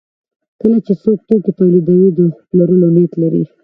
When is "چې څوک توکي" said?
0.85-1.51